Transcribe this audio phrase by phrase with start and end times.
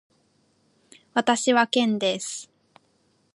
[1.13, 2.49] 私はケンです。